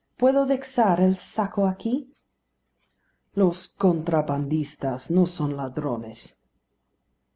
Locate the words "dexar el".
0.47-1.15